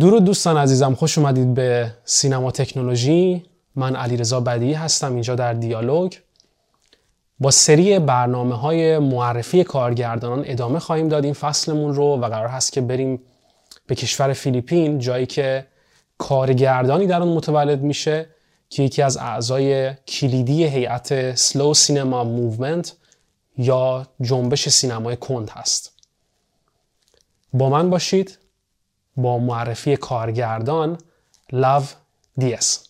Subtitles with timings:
[0.00, 3.44] درود دوستان عزیزم خوش اومدید به سینما تکنولوژی.
[3.76, 6.14] من علیرضا بدی هستم اینجا در دیالوگ.
[7.40, 11.24] با سری برنامه های معرفی کارگردانان ادامه خواهیم داد.
[11.24, 13.20] این فصلمون رو و قرار هست که بریم
[13.86, 15.66] به کشور فیلیپین جایی که
[16.18, 18.26] کارگردانی در اون متولد میشه
[18.68, 22.96] که یکی از اعضای کلیدی هیئت slow cinema movement
[23.58, 25.92] یا جنبش سینمای کند هست.
[27.52, 28.38] با من باشید.
[29.16, 30.98] با معرفی کارگردان
[31.52, 31.82] لو
[32.36, 32.88] دیس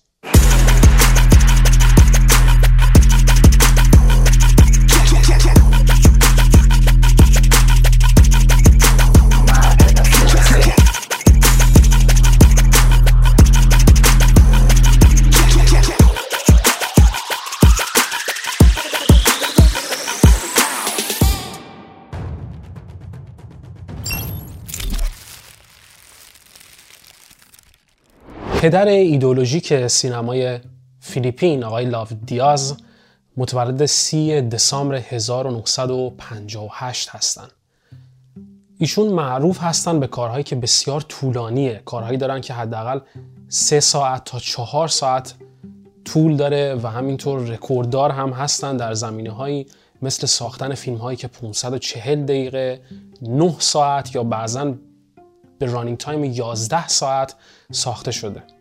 [28.64, 30.58] پدر ایدولوژیک سینمای
[31.00, 32.76] فیلیپین آقای لاو دیاز
[33.36, 37.50] متولد سی دسامبر 1958 هستند.
[38.78, 43.00] ایشون معروف هستن به کارهایی که بسیار طولانیه کارهایی دارن که حداقل
[43.48, 45.34] سه ساعت تا چهار ساعت
[46.04, 49.66] طول داره و همینطور رکورددار هم هستن در زمینه هایی
[50.02, 52.80] مثل ساختن فیلم هایی که 540 دقیقه
[53.22, 54.74] 9 ساعت یا بعضا
[55.58, 57.34] به running time 11 ساعت
[57.72, 58.53] ساخته شده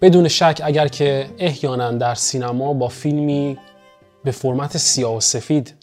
[0.00, 3.58] بدون شک اگر که احیانا در سینما با فیلمی
[4.24, 5.74] به فرمت سیاه و سفید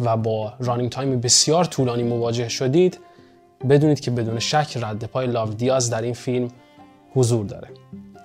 [0.00, 2.98] و با running time بسیار طولانی مواجه شدید
[3.68, 6.48] بدونید که بدون شک رد پای لاو دیاز در این فیلم
[7.14, 7.68] حضور داره.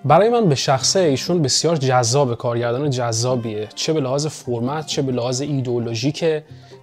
[0.05, 3.67] برای من به شخصه ایشون بسیار جذاب کارگردان جذابیه.
[3.75, 6.25] چه به لحاظ فرمت چه به لحاظ ایدئولوژیک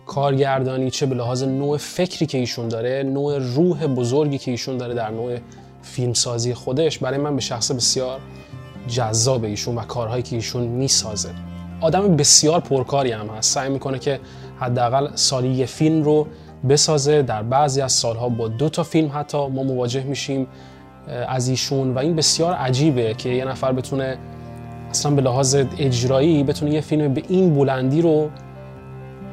[0.07, 4.95] کارگردانی چه به لحاظ نوع فکری که ایشون داره نوع روح بزرگی که ایشون داره
[4.95, 5.39] در نوع
[5.83, 8.21] فیلمسازی خودش برای من به شخص بسیار
[8.89, 11.31] جذاب ایشون و کارهایی که ایشون می‌سازه.
[11.81, 13.55] آدم بسیار پرکاری هم هست.
[13.55, 14.21] سعی می‌کنه که
[14.61, 16.27] حداقل سالی یه فیلم رو
[16.69, 17.23] بسازه.
[17.23, 20.47] در بعضی از سالها با دو تا فیلم حتی ما مواجه میشیم
[21.29, 24.19] از ایشون و این بسیار عجیبه که یه نفر بتونه
[24.91, 28.31] اصلا به لحاظ اجرایی بتونه یه فیلم به این بلندی رو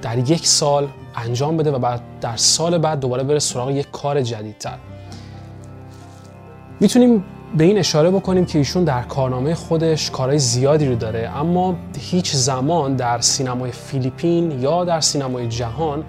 [0.01, 4.21] در یک سال انجام بده و بعد در سال بعد دوباره بره سراغ یک کار
[4.21, 4.77] جدیدتر.
[6.79, 7.23] می‌تونیم
[7.57, 11.31] به این اشاره بکنیم که ایشون در کارنامه خودش کارهای زیادی رو داره.
[11.35, 16.03] اما هیچ زمان در سینمای فیلیپین یا در سینمای جهان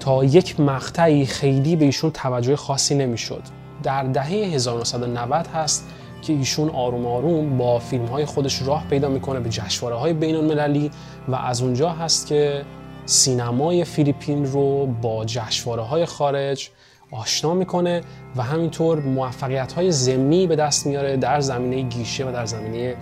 [0.00, 3.42] تا یک مقطعی خیلی به ایشون توجه خاصی نمی‌شد.
[3.82, 5.88] در دهه 1990 هست
[6.22, 10.36] که ایشون آروم آروم با فیلم های خودش راه پیدا می‌کنه به جشنواره های بین
[10.36, 10.90] المللی
[11.28, 12.64] و از اونجا هست که
[13.06, 16.70] سینمای فیلیپین رو با جشنواره های خارج
[17.12, 18.00] آشنا می‌کنه
[18.36, 22.96] و همینطور موفقیت های زمینی به دست میاره در زمینه گیشه و در زمینه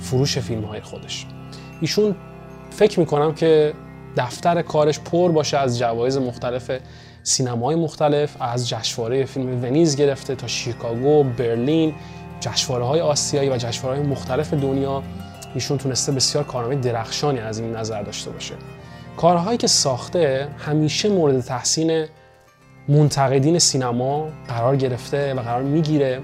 [0.00, 1.26] فروش فیلم های خودش.
[1.80, 2.16] ایشون
[2.70, 3.72] فکر می‌کنم که
[4.16, 6.70] دفتر کارش پر باشه از جوایز مختلف
[7.22, 11.94] سینمای مختلف از جشنواره فیلم ونیز گرفته تا شیکاگو، برلین،
[12.40, 15.02] جشنواره های آسیایی و جشنواره های مختلف دنیا.
[15.54, 18.54] ایشون تونسته بسیار کارنامه درخشانی از این نظر داشته باشه.
[19.16, 22.06] کارهایی که ساخته همیشه مورد تحسین
[22.88, 26.20] منتقدین سینما قرار گرفته و قرار می‌گیره.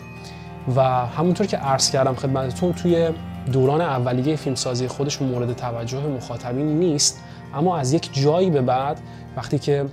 [0.77, 3.11] و همونطور که عرض کردم خدمتتون توی
[3.53, 7.21] دوران اولیه فیلمسازی خودش مورد توجه مخاطبین نیست
[7.55, 9.01] اما از یک جایی به بعد
[9.37, 9.85] وقتی که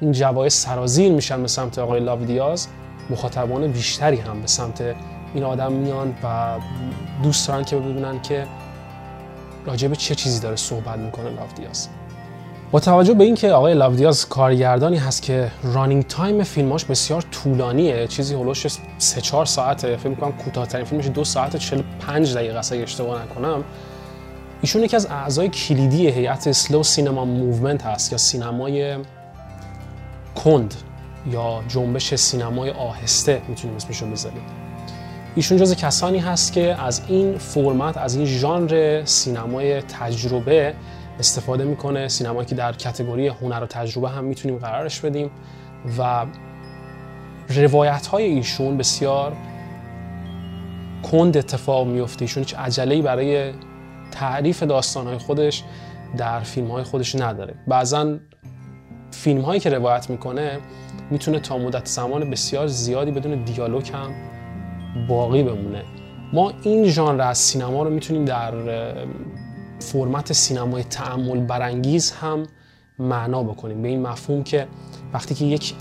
[0.00, 2.68] این جوایز سرازیر میشن به سمت آقای لاو دیاز
[3.10, 4.94] مخاطبان بیشتری هم به سمت
[5.34, 6.54] این آدم میان و
[7.22, 8.46] دوست دارن که ببینن که
[9.66, 11.88] راجع چه چیزی داره صحبت می‌کنه لاو دیاز
[12.72, 18.34] با توجه به اینکه آقای لاودیاز کارگردانی هست که running time فیلماش بسیار طولانیه چیزی
[18.34, 18.66] حول و حوش
[18.98, 23.22] 3 4 ساعته فکر می‌کنم کوتاه‌ترین فیلمش 2 ساعت و 45 دقیقه است اگه اشتباه
[23.22, 23.64] نکنم.
[24.60, 28.96] ایشون یکی از اعضای کلیدی هیئت slow cinema movement هست یا سینمای
[30.44, 30.74] کند
[31.30, 34.42] یا جنبش سینمای آهسته می‌تونیم اسمش رو بذاریم.
[35.34, 40.74] ایشون جز کسانی هست که از این فرمت از این ژانر سینمای تجربه
[41.20, 42.08] استفاده می‌کنه.
[42.08, 45.30] سینمایی که در کتگوری هنر و تجربه هم می‌تونیم قرارش بدیم.
[45.98, 46.26] و
[47.48, 49.36] روایت های ایشون بسیار
[51.10, 53.52] کند اتفاق میفته ایشون هیچ عجله برای
[54.12, 55.64] تعریف داستان های خودش
[56.16, 57.54] در فیلم های خودش نداره.
[57.68, 58.16] بعضا
[59.10, 60.58] فیلم هایی که روایت می‌کنه
[61.10, 64.14] می‌تونه تا مدت زمان بسیار زیادی بدون دیالوگ هم
[65.08, 65.84] باقی بمونه.
[66.32, 68.52] ما این ژانر از سینما رو می‌تونیم در
[69.80, 72.46] فرمت سینمای تعمل برانگیز هم
[72.98, 73.82] معنا بکنیم.
[73.82, 74.68] به این مفهوم که
[75.12, 75.74] وقتی که یک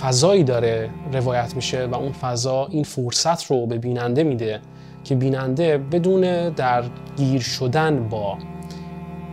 [0.00, 4.60] فضایی داره روایت میشه و اون فضا این فرصت رو به بیننده میده
[5.04, 8.38] که بیننده بدون درگیر شدن با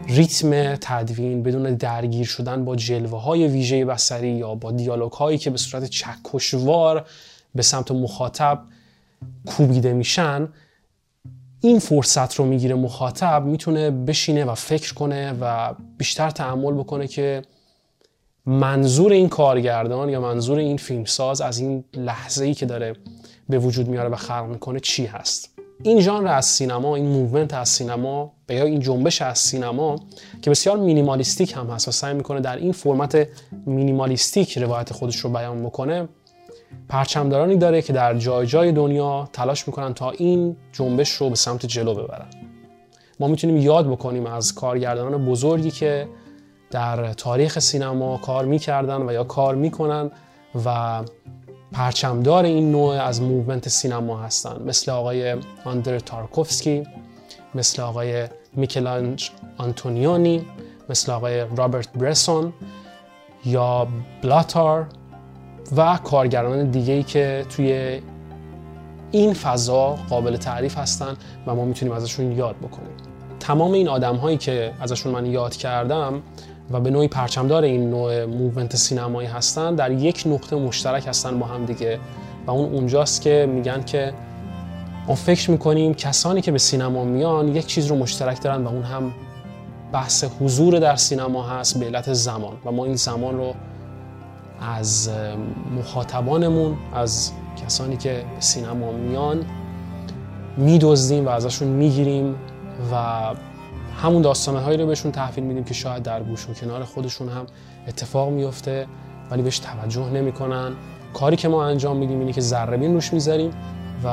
[0.08, 5.50] ریتم تدوین بدون درگیر شدن با جلوه های ویژه بسری یا با دیالوگ هایی که
[5.50, 7.06] به صورت چکشوار
[7.56, 8.62] به سمت مخاطب
[9.46, 10.48] کوبیده میشن
[11.66, 17.42] این فرصت رو می‌گیره مخاطب می‌تونه بشینه و فکر کنه و بیشتر تحمل بکنه که
[18.46, 22.94] منظور این کارگردان یا منظور این فیلمساز از این لحظه ای که داره
[23.50, 25.50] به وجود میاره و خلق می‌کنه چی هست.
[25.84, 29.96] این ژانر از سینما این movement از سینما یا این جنبش از سینما
[30.42, 33.28] که بسیار minimalistic هم هست و سعی می‌کنه در این فرمت
[33.66, 36.08] minimalistic روایت خودش رو بیان بکنه
[36.90, 41.66] پرچمدارانی داره که در جای جای دنیا تلاش می‌کنن تا این جنبش رو به سمت
[41.66, 42.28] جلو ببرن.
[43.20, 46.08] ما می‌تونیم یاد بکنیم از کارگردانان بزرگی که
[46.72, 50.12] در تاریخ سینما کار می‌کردن و یا کار می‌کنن
[50.66, 51.02] و
[51.72, 54.62] پرچمدار این نوع از movement سینما هستن.
[54.66, 55.36] مثل آقای
[55.66, 56.88] آندری تارکوفسکی
[57.56, 60.46] مثل آقای میکل‌آنجلو آنتونیونی
[60.90, 62.54] مثل آقای رابرت برسون
[63.46, 63.88] یا
[64.22, 64.88] بلا تار
[65.78, 68.02] و کارگردان دیگه ای که توی
[69.12, 71.14] این فضا قابل تعریف هستن
[71.48, 72.96] و ما می‌تونیم ازشون یاد بکنیم.
[73.40, 76.22] تمام این آدم هایی که ازشون من یاد کردم
[76.72, 81.46] و به نوعی پرچمدار این نوع movement سینمایی هستن در یک نقطه مشترک هستن با
[81.46, 82.00] هم دیگه.
[82.48, 84.14] و اون اونجاست که میگن که
[85.08, 88.84] ما فکر می‌کنیم کسانی که به سینما میان یک چیز رو مشترک دارن و اون
[88.84, 89.12] هم
[89.92, 92.54] بحث حضور در سینما هست به علت زمان.
[92.66, 93.54] و ما این زمان رو
[94.66, 95.10] از
[95.78, 97.32] مخاطبانمون از
[97.66, 99.46] کسانی که سینما میان
[100.58, 102.36] میدزدیم و ازشون می‌گیریم
[102.92, 102.96] و
[104.02, 107.46] همون داستانه هایی رو بهشون تحویل میدیم که شاید در گوش و کنار خودشون هم
[107.88, 108.88] اتفاق میفته
[109.32, 110.72] ولی بهش توجه نمی‌کنن.
[111.14, 113.52] کاری که ما انجام میدیم اینه که ذره روش می‌ذاریم
[114.04, 114.08] و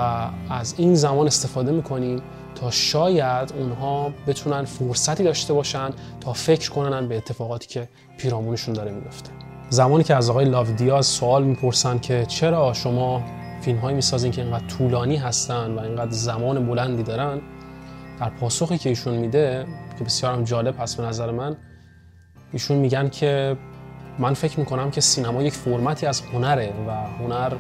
[0.51, 2.23] از این زمان استفاده می‌کنیم
[2.55, 5.91] تا شاید اونها بتونن فرصتی داشته باشن
[6.21, 7.89] تا فکر کنن به اتفاقاتی که
[8.19, 9.42] پیرامونشون داره میفته
[9.73, 13.23] زمانی که از آقای لاو دیاز سوال می‌پرسن که چرا شما
[13.61, 17.41] فیلم هایی می‌سازین که اینقدر طولانی هستن و اینقدر زمان بلندی دارن
[18.21, 19.67] در پاسخی که ایشون میده
[19.99, 21.57] که بسیار هم جالب هست به نظر من
[22.53, 23.57] ایشون میگن که
[24.19, 27.53] من فکر می‌کنم که سینما یک فرمتی از هنره و هنر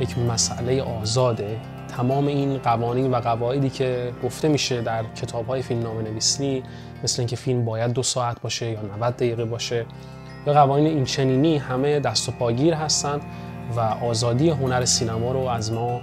[0.00, 1.60] یک مسئله آزاده.
[1.96, 6.62] تمام این قوانین و قواعدی که گفته میشه در کتاب های فیلم نام نویسنی
[7.04, 9.86] مثل اینکه فیلم باید دو ساعت باشه یا 90 دقیقه باشه
[10.46, 13.20] یا قوانین این چنینی همه دست و پاگیر هستن
[13.76, 16.00] و آزادی هنر سینما رو از ما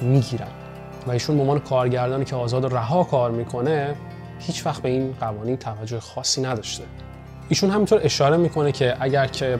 [0.00, 0.48] می‌گیرن.
[1.06, 3.94] و ایشون به عنوان کارگردانی که آزاد رها کار می‌کنه
[4.38, 6.84] هیچ وقت به این قوانین توجه خاصی نداشته.
[7.48, 9.58] ایشون همینطور اشاره می‌کنه که اگر که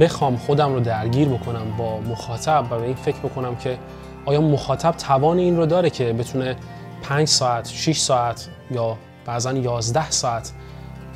[0.00, 3.78] بخوام خودم رو درگیر بکنم با مخاطب و به این فکر بکنم که
[4.26, 6.56] آیا مخاطب توان این رو داره که بتونه
[7.02, 8.96] 5 ساعت، 6 ساعت یا
[9.26, 10.52] بعضا 11 ساعت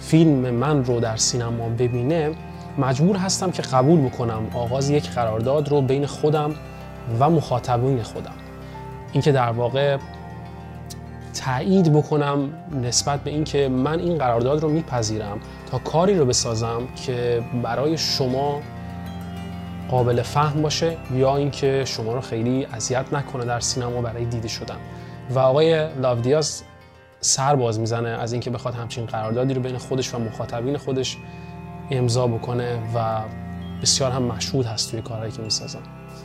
[0.00, 2.30] فیلم من رو در سینما ببینه
[2.78, 6.54] مجبور هستم که قبول بکنم آغاز یک قرارداد رو بین خودم
[7.20, 8.34] و مخاطبین خودم.
[9.12, 9.96] اینکه در واقع
[11.44, 12.52] تایید بکنم
[12.82, 15.38] نسبت به اینکه من این قرارداد رو میپذیرم
[15.70, 18.60] تا کاری رو بسازم که برای شما
[19.90, 24.76] قابل فهم باشه یا اینکه شما رو خیلی اذیت نکنه در سینما برای دیده شدن.
[25.30, 26.62] و آقای لاودیاز
[27.20, 31.16] سر باز می‌زنه از اینکه بخواد همچین قراردادی رو بین خودش و مخاطبین خودش
[31.90, 33.20] امضا بکنه و
[33.82, 35.78] بسیار هم مشهود هست توی کارهایی که می‌سازن.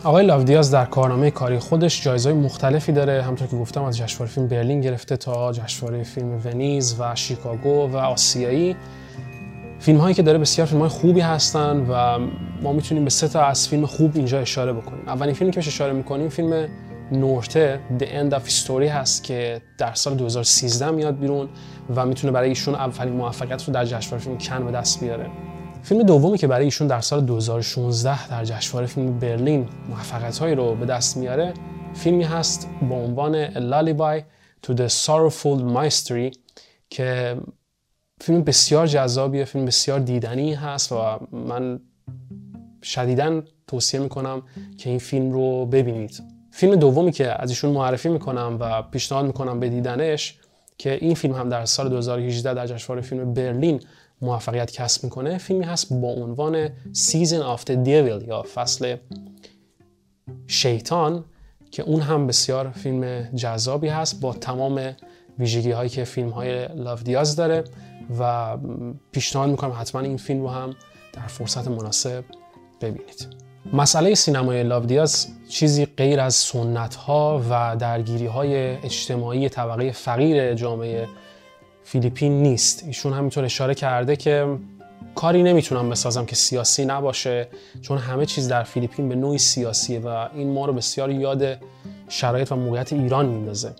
[0.03, 3.21] آقای لاودیاز در کارنامه کاری خودش جایزهای مختلفی داره.
[3.21, 7.97] همطور که گفتم از جشنواره فیلم برلین گرفته تا جشنواره فیلم ونیز و شیکاگو و
[7.97, 8.75] آسیایی.
[9.79, 12.19] فیلم هایی که داره بسیار فیلم های خوبی هستن و
[12.61, 15.03] ما می‌تونیم به سه تا از فیلم خوب اینجا اشاره بکنیم.
[15.07, 16.67] اولین فیلمی که بهش اشاره می‌کنیم فیلم
[17.13, 21.49] نورته The End of Story هست که در سال 2013 میاد بیرون
[21.95, 25.29] و می‌تونه برای ایشون اولین موفقیت رو در جشنواره فیلم کن به دست بیاره.
[25.83, 30.75] فیلم دومی که برای ایشون در سال 2016 در جشنواره فیلم برلین موفقیت هایی رو
[30.75, 31.53] به دست میاره
[31.93, 34.23] فیلمی هست با عنوان Lullaby
[34.67, 36.37] to the Sorrowful Mystery
[36.89, 37.37] که
[38.21, 41.79] فیلم بسیار جذابیه فیلم بسیار دیدنی هست و من
[42.83, 44.41] شدیدا توصیه می‌کنم
[44.77, 46.23] که این فیلم رو ببینید.
[46.55, 50.39] فیلم دومی که از ایشون معرفی می‌کنم و پیشنهاد می‌کنم به دیدنش
[50.77, 53.79] که این فیلم هم در سال 2018 در جشنواره فیلم برلین
[54.21, 58.95] موفقیت کسب می‌کنه فیلمی هست با عنوان of the Devil یا فصل
[60.47, 61.25] شیطان
[61.71, 64.95] که اون هم بسیار فیلم جذابی هست با تمام
[65.39, 67.63] ویژگی هایی که فیلم های لاو دیاز داره
[68.19, 68.57] و
[69.11, 70.75] پیشنهاد می‌کنم حتما این فیلم رو هم
[71.13, 72.23] در فرصت مناسب
[72.81, 73.27] ببینید.
[73.73, 81.07] مسئله سینمای لاودیاز چیزی غیر از سنت ها و درگیری های اجتماعی طبقه فقیر جامعه
[81.83, 82.83] فیلیپین نیست.
[82.87, 84.57] ایشون همینطور اشاره کرده که
[85.15, 87.47] کاری نمی‌تونم بسازم که سیاسی نباشه
[87.81, 91.57] چون همه چیز در فیلیپین به نوعی سیاسیه و این ما رو بسیار یاد
[92.09, 93.73] شرایط و موقعیت ایران میندازه.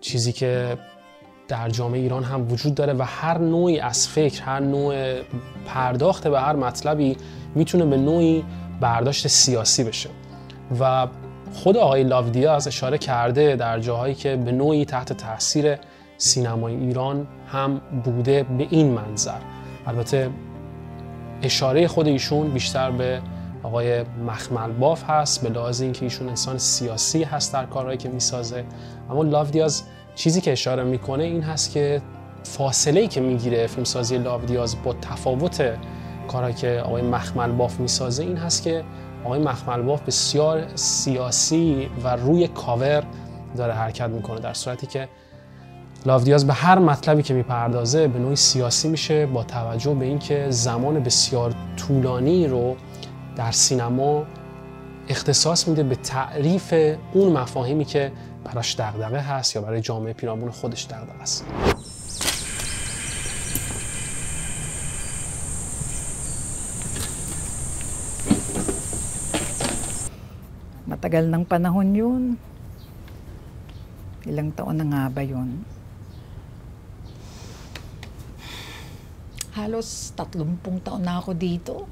[0.00, 0.78] چیزی که
[1.48, 5.20] در جامعه ایران هم وجود داره و هر نوعی از فکر هر نوع
[5.66, 7.16] پرداخت به هر مطلبی
[7.54, 8.44] می‌تونه به نوعی
[8.80, 10.10] برداشت سیاسی بشه.
[10.80, 11.06] و
[11.54, 15.76] خود آقای لاودیاز اشاره کرده در جاهایی که به نوعی تحت تاثیر
[16.18, 19.38] سینمای ایران هم بوده به این منظر.
[19.86, 20.30] البته
[21.42, 23.20] اشاره خود ایشون بیشتر به
[23.62, 28.64] آقای مخمل باف هست به لحاظ اینکه ایشون انسان سیاسی هست در کارهایی که می‌سازه.
[29.10, 29.82] اما لاودیاز
[30.14, 32.02] چیزی که اشاره می‌کنه این هست که
[32.42, 35.74] فاصله ای که می‌گیره فیلمسازی لاودیاز با تفاوت
[36.28, 38.84] کارهایی که آقای مخمل باف می‌سازه این هست که
[39.24, 43.04] آقای مخمل باف بسیار سیاسی و روی کاور
[43.56, 45.08] داره حرکت می‌کنه در صورتی که
[46.06, 51.02] لاودیاز به هر مطلبی که می‌پردازه به نوعی سیاسی میشه با توجه به اینکه زمان
[51.02, 52.76] بسیار طولانی رو
[53.36, 54.24] در سینما
[55.08, 56.74] اختصاص میده به تعریف
[57.12, 58.12] اون مفاهیمی که
[58.44, 61.44] براش دغدغه هست یا برای جامعه پیرامون خودش دغدغه است.
[71.10, 72.22] Matagal ng panahon yun.
[74.30, 75.66] Ilang taon na nga ba yun?
[79.58, 81.90] Halos tatlumpung taon na ako dito.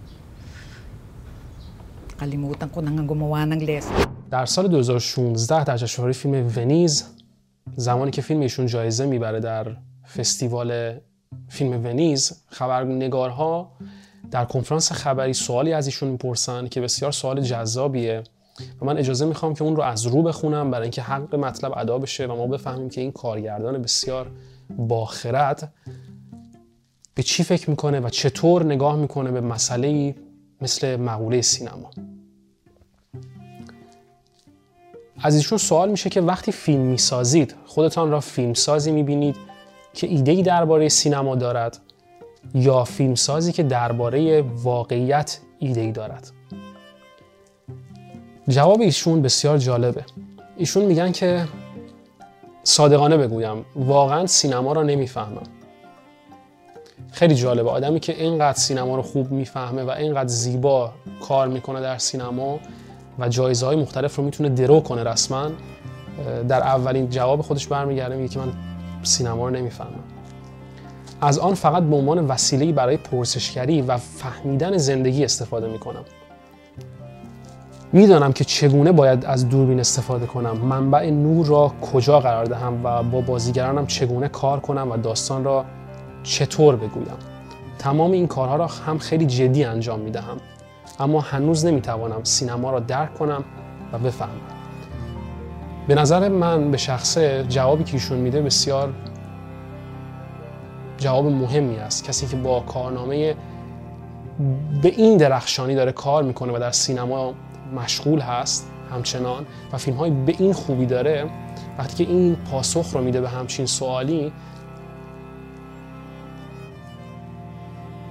[2.14, 4.06] Kalimutan ko na nga gumawa ng lesson.
[4.30, 7.04] در سال 2016 در جشنواره فیلم ونیز
[7.76, 11.00] زمانی که فیلم ایشون جایزه می‌بره در فستیوال
[11.48, 13.72] فیلم ونیز خبرنگارها
[14.30, 18.22] در کنفرانس خبری سوالی از ایشون می‌پرسن که بسیار سوال جذابیه
[18.80, 21.98] و من اجازه می‌خوام که اون رو از رو بخونم برای اینکه حق مطلب ادا
[21.98, 24.30] بشه و ما بفهمیم که این کارگردان بسیار
[24.78, 25.72] باخرد
[27.14, 30.14] به چی فکر می‌کنه و چطور نگاه می‌کنه به مسئله
[30.60, 31.90] مثل مقوله سینما.
[35.22, 39.36] از ایشون سوال میشه که وقتی فیلم می‌سازید خودتان را فیلمسازی می‌بینید
[39.94, 41.78] که ایده درباره سینما دارد
[42.54, 46.30] یا فیلمسازی که درباره واقعیت ایده دارد؟
[48.48, 50.04] جواب ایشون بسیار جالبه.
[50.56, 51.44] ایشون میگن که
[52.64, 55.42] صادقانه بگویم واقعا سینما را نمی‌فهمم.
[57.12, 61.98] خیلی جالبه آدمی که اینقدر سینما رو خوب می‌فهمه و اینقدر زیبا کار می‌کنه در
[61.98, 62.60] سینما
[63.18, 65.50] و جایزه های مختلف رو می‌تونه درو کنه رسما
[66.48, 68.52] در اولین جواب خودش برمیگرده میگه که من
[69.02, 70.04] سینما رو نمی‌فهمم.
[71.20, 76.04] از آن فقط به عنوان وسیله برای پرسشگری و فهمیدن زندگی استفاده می‌کنم.
[77.92, 80.56] می‌دانم که چگونه باید از دوربین استفاده کنم.
[80.56, 85.64] منبع نور را کجا قرار دهم و با بازیگرانم چگونه کار کنم و داستان را
[86.22, 87.16] چطور بگویم.
[87.78, 90.36] تمام این کارها را هم خیلی جدی انجام می‌دهم
[91.00, 93.44] اما هنوز نمی‌توانم سینما را درک کنم
[93.92, 94.30] و بفهمم.
[95.88, 98.92] به نظر من به شخصه جوابی که ایشون میده بسیار
[100.98, 102.04] جواب مهمی است.
[102.04, 103.34] کسی که با کارنامه
[104.82, 107.34] به این درخشانی داره کار می‌کنه و در سینما
[107.74, 111.30] مشغول هست همچنان و فیلم های به این خوبی داره
[111.78, 114.32] وقتی که این پاسخ رو میده به همچین سوالی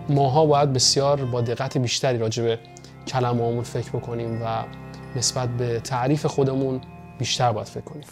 [0.10, 2.60] ماها باید بسیار با دقت بیشتری راجع به
[3.08, 4.64] کلمه‌هامون فکر بکنیم و
[5.16, 6.82] نسبت به تعریف خودمون
[7.20, 8.04] بیشتر باید فکر کنیم.